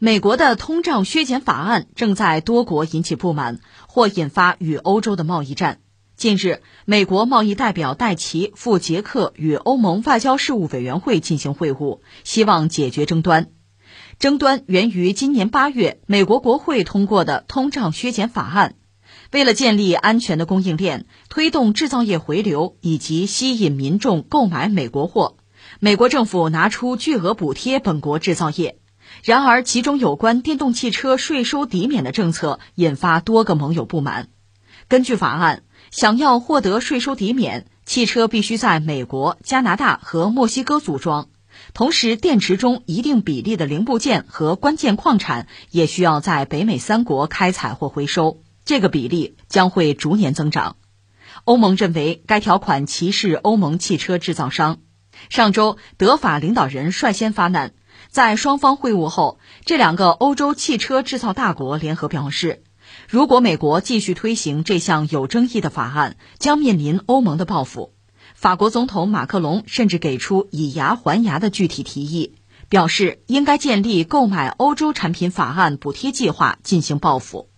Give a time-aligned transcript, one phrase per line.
[0.00, 3.58] 美国的通胀削减法案正在多国引起不满，
[3.88, 5.80] 或引发与欧洲的贸易战。
[6.16, 13.50] 近日，美国贸易代表戴奇赴捷克与欧盟外交事务委员会进行会晤，希望解决争端。
[14.20, 18.76] 争端源于今年八月美国国会通过的通胀削减法案。
[19.32, 25.38] 为了建立安全的供应链，推动制造业回流以及吸引民众购买美国货，
[25.80, 28.77] 美国政府拿出巨额补贴本国制造业。
[29.22, 34.28] 然而，其中有关电动汽车税收抵免的政策引发多个盟友不满。
[34.88, 41.28] 根据法案，想要获得税收抵免，汽车必须在美国、加拿大和墨西哥组装，
[41.74, 50.76] 同时电池中一定比例的零部件和关键矿产也需要在北美三国开采或回收，这个比例将会逐年增长。
[51.44, 54.78] 欧盟认为该条款歧视欧盟汽车制造商。
[55.30, 57.72] 上周，德法领导人率先发难，
[58.08, 62.62] 在双方会晤后，这两个欧洲汽车制造大国联合表示。
[63.06, 67.92] 如果美国继续推行这项有争议的法案，将面临欧盟的报复。
[68.34, 72.34] 法国总统马克龙甚至给出以牙还牙的具体提议，
[72.70, 77.50] 表示应该建立购买欧洲产品法案补贴计划进行报复。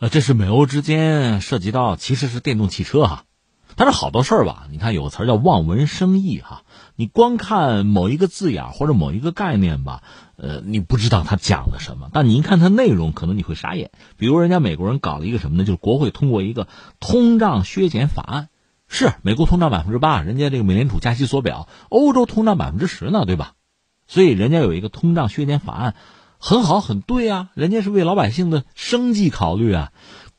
[0.00, 3.24] 呃，这是美欧之间涉及到其实是电动汽车哈，
[3.76, 6.62] 但是好多事儿吧，你看有个词儿叫望文生义哈。
[6.96, 10.02] 你光看某一个字眼或者某一个概念吧，
[10.36, 12.10] 呃，你不知道它讲的什么。
[12.12, 13.90] 但你一看它内容，可能你会傻眼。
[14.16, 15.64] 比如人家美国人搞了一个什么呢？
[15.64, 16.68] 就是国会通过一个
[17.00, 18.48] 通胀削减法案。
[18.94, 23.54] 是美国通胀百分之八，人家这个美联储加息缩表，欧洲通胀百分之十呢，对吧？
[24.06, 25.94] 所以人家有一个通胀削减法案，
[26.36, 27.48] 很好，很对啊。
[27.54, 29.92] 人家是为老百姓的生计考虑啊。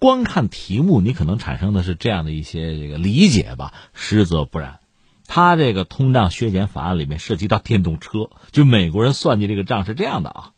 [0.03, 4.81] 光看题目，你可能产生的是这样的一些这个理解吧，实则不然。
[5.27, 10.51] 他这个通胀削减法案里面涉及到电动车，就美国人算计这个账是这样的啊，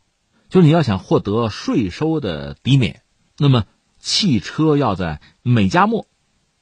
[0.49, 3.03] 就是你要想获得税收的抵免，
[3.37, 3.65] 那么
[3.99, 6.07] 汽车要在美加墨，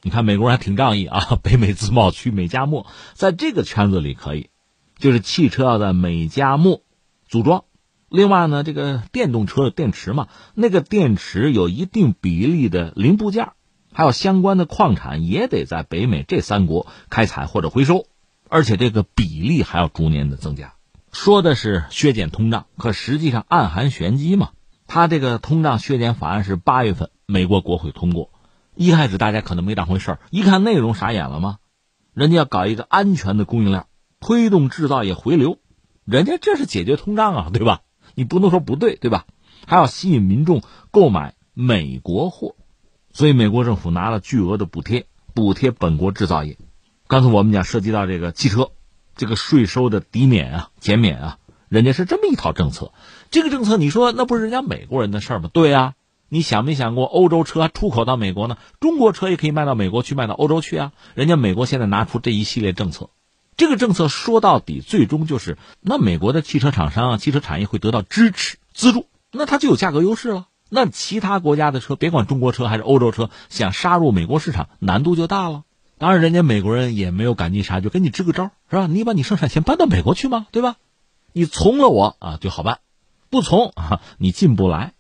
[0.01, 4.49] 你看美国人还挺仗义啊，北美自贸区美加墨在这个圈子里可以，
[4.97, 6.81] 就是汽车要在美加墨
[7.29, 7.63] 组装，
[8.13, 13.53] 另外呢，这个电动车的电池嘛，那个电池有一定比例的零部件。
[13.91, 18.05] 还有相关的矿产也得在北美这三国开采或者回收，
[18.49, 20.75] 而且这个比例还要逐年的增加。
[21.11, 24.51] 说的是削减通胀，可实际上暗含玄机嘛。
[24.85, 28.29] 他这个通胀削减法案是八月份美国国会通过，
[28.75, 31.57] 一开始大家可能没当回事儿，一看内容傻眼了吗？
[32.13, 33.87] 人家要搞一个安全的供应链，
[34.19, 35.57] 推动制造业回流，
[36.05, 37.81] 人家这是解决通胀啊，对吧？
[38.15, 39.25] 你不能说不对，对吧？
[39.65, 42.55] 还要吸引民众购买美国货。
[43.11, 46.57] 所以，美国政府拿了巨额的补贴，补贴本国制造业。
[47.07, 48.71] 刚才我们讲涉及到这个汽车，
[49.15, 51.37] 这个税收的抵免啊、减免啊，
[51.69, 52.91] 人家是这么一套政策。
[53.29, 55.49] 这个政策，你说那不是人家美国人的事儿吗？
[55.53, 55.93] 对呀，
[56.27, 58.57] 你想没想过，欧洲车出口到美国呢？
[58.79, 60.91] 中国车也可以卖到美国去，卖到欧洲去啊。
[61.13, 63.11] 人家美国现在拿出这一系列政策，
[63.57, 70.47] 这个政策说到底，最终就是那美国的汽车厂商、汽车产业会得到支持、资助，那它就有价格优势了。
[70.69, 75.63] 那其他国家的车，别管中国车还是欧洲车，想杀入美国市场难度就大了。
[75.99, 78.87] 当然，人家美国人也没有赶尽杀绝，给你支个招，是吧？
[78.87, 80.75] 你把你生产线搬到美国去嘛，对吧？
[81.31, 82.79] 你从了我啊就好办，
[83.29, 84.93] 不从啊你进不来。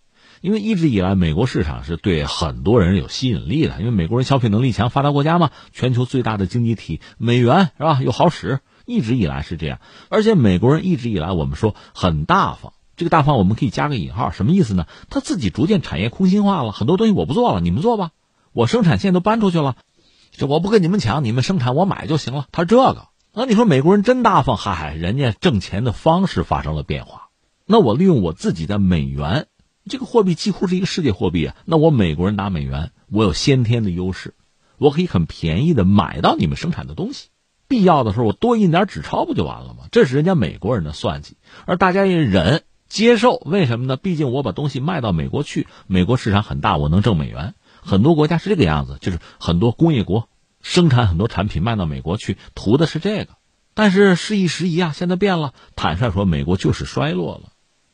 [0.43, 8.01] 因为一直以来，美国市场是对很多人有吸引力的，因为美国人消费能力强，发达国家嘛，全球最大的经济体，美元是吧？
[8.03, 9.79] 又好使，一直以来是这样。
[10.09, 12.73] 而且美国人一直以来，我们说很大方。
[12.97, 14.85] 这个大方我们可以加个引号，什么意思呢？
[15.09, 18.11] 他自己逐渐产业空心化了，很多东西我不做了，你们做吧，
[18.51, 19.77] 我生产线都搬出去了，
[20.33, 22.47] 这我不跟你们抢，你们生产我买就行了。
[22.51, 24.57] 他这个，那你说美国人真大方？
[24.57, 27.29] 嗨，人家挣钱的方式发生了变化。
[27.65, 29.47] 那我利用我自己的美元，
[29.89, 31.55] 这个货币几乎是一个世界货币啊。
[31.65, 34.33] 那我美国人拿美元，我有先天的优势，
[34.77, 37.29] 我可以很便宜的买到你们生产的东西，
[37.67, 39.85] 必要的时候我多印点纸钞不就完了吗？
[39.91, 42.63] 这是人家美国人的算计，而大家也忍。
[42.89, 43.97] 接受为什么呢？
[43.97, 47.55] 毕竟我把东西卖到美国去，美国市场很大，我能挣美元。
[47.81, 50.29] 很多国家是这个样子，就是很多工业国
[50.61, 53.29] 生产很多产品卖到美国去，图的是这个。
[53.73, 55.55] 但是时移时移啊，现在变了。
[55.75, 57.49] 坦率说，美国就是衰落了，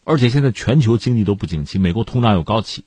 [0.10, 2.86] 而且现在全球经济都不景气，美国通胀又高起，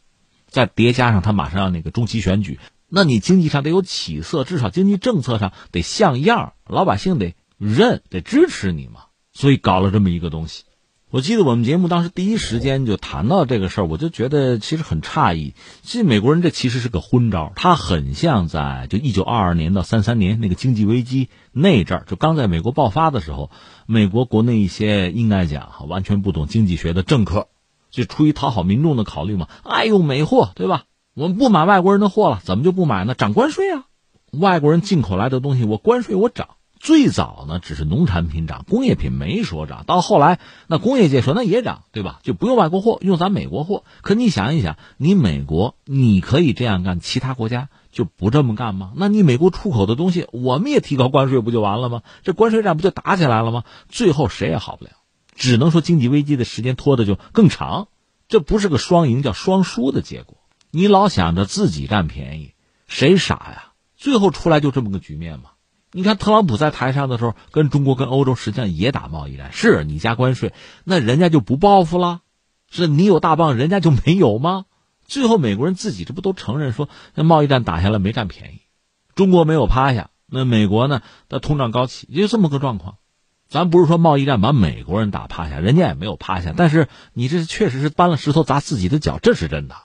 [0.48, 2.58] 再叠加上他马上要那个中期选举，
[2.88, 9.02] 那你经济上得有起色，至少经济政策上得像样，老百姓得认，得支持你嘛。
[9.32, 10.64] 所以搞了这么一个东西。
[11.12, 15.52] 我记得我们节目当时第一时间就谈到这个事儿，我就觉得其实很诧异。
[15.82, 23.50] 其实美国人这其实是个昏招，他很像在就一九二二年到三三年那个经济危机那阵儿，就刚在美国爆发的时候，
[23.84, 27.48] 美国国内一些应该讲完全不懂经济学的政客，
[27.90, 30.84] 就出于讨好民众的考虑嘛，爱用美货，对吧？
[31.12, 33.14] 我们不买外国人的货了，怎么就不买呢？
[33.14, 33.84] 涨关税啊！
[34.30, 36.48] 外国人进口来的东西，我关税我涨。
[36.82, 39.84] 最早呢，只是农产品涨，工业品没说涨。
[39.86, 42.18] 到后来，那工业界说那也涨，对吧？
[42.24, 43.84] 就不用外国货，用咱美国货。
[44.00, 48.90] 可你想一想，你美国你可以这样干，其他国家就不这么干吗？
[48.96, 52.02] 那你美国出口的东西，我们也提高关税不就完了吗？
[52.24, 53.62] 这关税战不就打起来了吗？
[53.88, 54.90] 最后谁也好不了，
[55.36, 57.86] 只能说经济危机的时间拖的就更长。
[58.26, 60.36] 这不是个双赢，叫双输的结果。
[60.72, 62.54] 你老想着自己占便宜，
[62.88, 63.72] 谁傻呀？
[63.96, 65.51] 最后出来就这么个局面嘛。
[65.94, 69.50] 你看，特朗普在台上的时候，跟中国、跟欧洲实际上也打贸易战。
[69.52, 70.54] 是你加关税，
[70.84, 72.22] 那人家就不报复了？
[72.70, 74.64] 是你有大棒，人家就没有吗？
[75.04, 78.62] 最后美国人自己这不都承认说，那贸易战打下来没占便宜，
[79.14, 81.02] 中国没有趴下，那美国呢？
[81.28, 82.96] 那通胀高企，就这么个状况。
[83.46, 89.76] 咱不是说贸易战把美国人打趴下，人家也没有趴下，但是你这确实是搬了石头砸自己的脚，这是真的。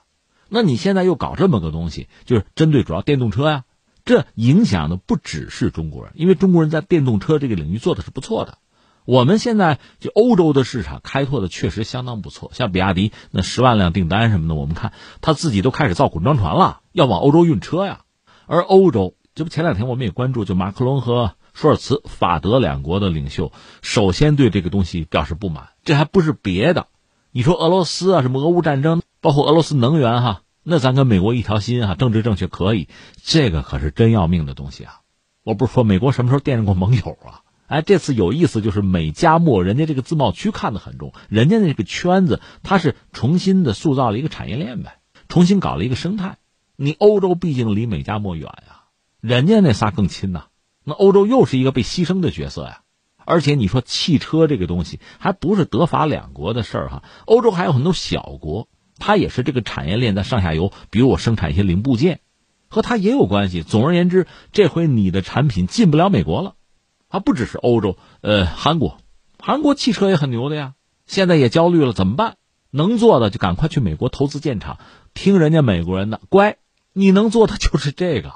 [0.48, 3.64] 那你现在又搞这么个东西，就是针对主要电动车呀。
[4.08, 8.56] 这影响的不只是中国人，因为中国人在电动车这个领域做的是不错的。
[9.04, 18.00] 我们现在就欧洲的市场开拓的确实相当不错，像比亚迪那十万辆订单什么的，我们看他自己都开始造滚装船了，要往欧洲运车呀。
[18.46, 23.52] 而欧洲，这不前两天我们也关注，就马克龙和舒尔茨法德两国的领袖，
[23.82, 25.68] 首先对这个东西表示不满。
[25.84, 26.86] 这还不是别的，
[27.30, 30.40] 你说俄罗斯啊，什么俄乌战争，包括俄罗斯能源哈。
[30.70, 32.88] 那咱跟美国一条心啊，政治正确可以，
[33.22, 35.00] 这个可是真要命的东西啊！
[35.42, 37.40] 我不是说美国什么时候惦记过盟友啊？
[37.68, 44.98] 哎，这次有意思，就是美加墨，人家这个自贸区看得很重，人家那个圈子，它是重新的塑造了一个产业链呗，
[45.28, 46.36] 重新搞了一个生态。
[46.76, 48.82] 你欧洲毕竟离美加墨远呀，
[49.22, 50.48] 人家那仨更亲呐。
[50.84, 52.82] 那欧洲又是一个被牺牲的角色呀。
[53.24, 58.68] 而且你说汽车这个东西，还不是德法两国的事儿哈，欧洲还有很多小国。
[58.98, 62.20] 它也是这个产业链的上下游，比如我生产一些零部件，
[62.68, 63.62] 和它也有关系。
[63.62, 66.54] 总而言之，这回你的产品进不了美国了，
[67.08, 68.98] 啊，不只是欧洲，呃，韩国，
[69.38, 70.74] 韩国汽车也很牛的呀，
[71.06, 72.36] 现在也焦虑了，怎么办？
[72.70, 74.78] 能做的就赶快去美国投资建厂，
[75.14, 76.58] 听人家美国人的，乖，
[76.92, 78.32] 你能做的就是这个。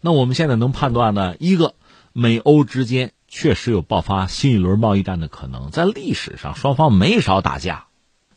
[0.00, 1.74] 那我们现在能判断呢，一个
[2.12, 7.86] 美欧之间确实有爆发新一轮贸易战的可能，在历史上双方没少打架。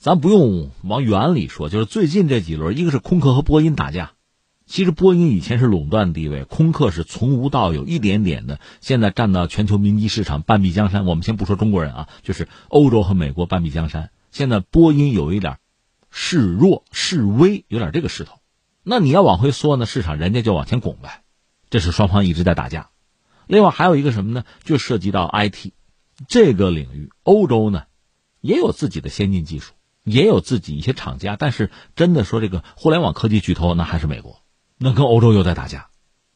[0.05, 4.11] 咱不用往远里说，就是最近这几轮，一个是空客和波音打架。
[4.67, 11.05] 其实波音以前是垄断地位，空客是从无到有，一点点的，现在占到全球民机市场半壁江山。
[11.05, 14.11] 我们先不说中国人啊，就是欧洲和美国半壁江山。
[14.29, 15.57] 现在波音有一点
[16.11, 18.37] 示弱示威，有点这个势头。
[18.83, 21.23] 那你要往回缩呢，市场人家就往前拱呗。
[21.71, 22.91] 这是双方一直在打架。
[23.47, 24.43] 另外还有一个什么呢？
[24.63, 25.71] 就涉及到 IT
[26.27, 27.85] 这个领域，欧洲呢
[28.39, 29.73] 也有自己的先进技术。
[30.05, 34.39] 也有自己一些厂家，但是真的说这个互联网科技巨头，那还是美国，
[34.77, 35.87] 那跟欧洲又在打架。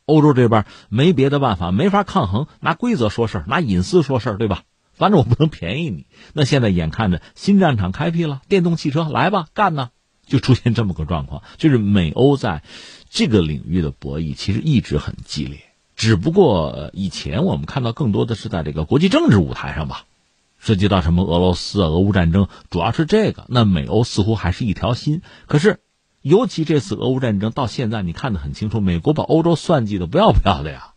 [0.05, 4.63] 欧洲这边没别的办法，没法抗衡，拿规则说事儿，拿隐私说事儿，对吧？
[4.93, 6.07] 反正我不能便宜你。
[6.33, 9.91] 那现在眼看着新战场开辟了，电动汽车来吧，干呢，
[10.25, 12.63] 就出现这么个状况，就是美欧在
[13.09, 15.59] 这个领域的博弈其实一直很激烈，
[15.95, 20.05] 只不过以前我们看到更多的是在这个国际政治舞台上吧。
[20.59, 23.45] 涉及到什么俄罗斯啊、俄乌战争，主要是这个。
[23.47, 25.21] 那美欧似乎还是一条心。
[25.47, 25.79] 可是，
[26.21, 30.93] 尤其这次俄乌战争到现在，你看得很清楚，美国把欧洲算计的不要不要的呀。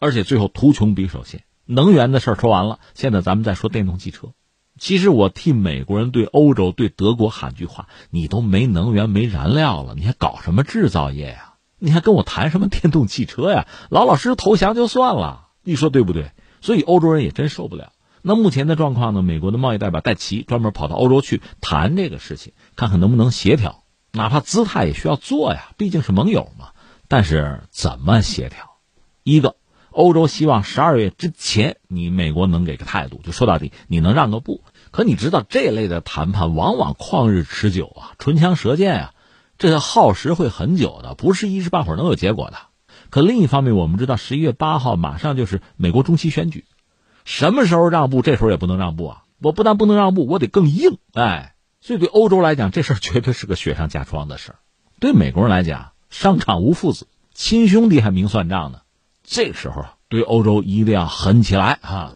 [0.00, 4.32] 而且最后图穷匕首现，能源的事儿说完了，现在咱们再说电动汽车。
[4.78, 11.54] 其实我替美国人对欧洲、对德国喊句话：你都没能源、没燃料了，你还搞什么制造业呀？
[11.78, 13.66] 你还跟我谈什么电动汽车呀？
[13.88, 16.32] 老老实实投降就算了，你说对不对？
[16.60, 17.92] 所以欧洲人也真受不了。
[18.28, 19.22] 那目前的状况呢？
[19.22, 26.70] 美国的贸易代表戴奇专门跑到欧洲去谈这个事情，看看能不能协调，哪怕姿态也需要做呀，毕竟是盟友嘛。
[27.06, 28.78] 但是怎么协调？
[29.22, 29.54] 一个，
[29.92, 34.64] 欧洲希望十二月之前你美国能给个态度，就说到底你能让个步。
[34.90, 39.14] 可你知道这类的谈判往往旷日持久啊，唇枪舌剑啊，
[39.56, 42.56] 这耗时会很久的，不是一时半会儿能有结果的。
[43.08, 46.64] 可另一方面，我们知道十一月八号马上就是美国中期选举。
[47.26, 48.22] 什么时候让步？
[48.22, 49.24] 这时候也不能让步啊！
[49.42, 50.96] 我不但不能让步，我得更硬。
[51.12, 54.58] 哎，所以对欧洲来讲，这事儿绝对是个雪上加霜的事儿。
[55.00, 58.80] 对美国人来讲，商场无父子，亲兄弟还明算账呢。
[59.24, 62.14] 这时候对欧洲一定要狠起来啊！